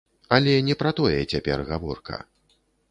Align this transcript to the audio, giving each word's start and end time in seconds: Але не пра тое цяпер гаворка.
Але 0.37 0.55
не 0.69 0.75
пра 0.81 0.93
тое 1.01 1.21
цяпер 1.33 1.57
гаворка. 1.69 2.17